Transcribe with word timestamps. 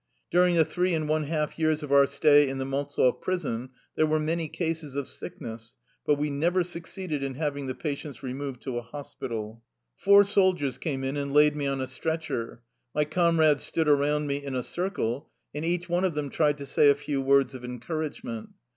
During 0.31 0.55
the 0.55 0.65
three 0.65 0.95
and 0.95 1.07
one 1.07 1.25
half 1.25 1.59
years 1.59 1.83
of 1.83 1.91
our 1.91 2.07
stay 2.07 2.47
in 2.49 2.57
the 2.57 2.65
Maltzev 2.65 3.21
prison 3.21 3.69
there 3.95 4.07
were 4.07 4.17
many 4.19 4.47
cases 4.49 4.95
of 4.95 5.07
sickness, 5.07 5.75
but 6.07 6.17
we 6.17 6.31
never 6.31 6.63
succeeded 6.63 7.21
in 7.21 7.35
having 7.35 7.67
the 7.67 7.75
patients 7.75 8.23
removed 8.23 8.63
to 8.63 8.79
a 8.79 8.81
hospital. 8.81 9.61
Four 9.95 10.23
soldiers 10.23 10.79
came 10.79 11.03
in, 11.03 11.17
and 11.17 11.31
laid 11.31 11.55
me 11.55 11.67
on 11.67 11.79
a 11.81 11.85
stretcher. 11.85 12.63
My 12.95 13.05
comrades 13.05 13.61
stood 13.61 13.87
around 13.87 14.25
me 14.25 14.43
in 14.43 14.55
a 14.55 14.63
circle, 14.63 15.29
and 15.53 15.63
each 15.63 15.87
one 15.87 16.03
of 16.03 16.15
them 16.15 16.31
tried 16.31 16.57
to 16.57 16.65
say 16.65 16.89
a 16.89 16.95
few 16.95 17.21
words 17.21 17.53
of 17.53 17.63
encouragement. 17.63 18.49